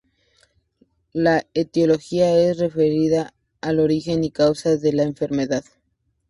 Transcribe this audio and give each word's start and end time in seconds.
La 1.13 1.45
etiología 1.53 2.35
es 2.35 2.57
referida 2.57 3.35
al 3.61 3.79
origen 3.79 4.23
o 4.23 4.33
causa 4.33 4.75
de 4.75 4.93
la 4.93 5.03
enfermedad. 5.03 5.63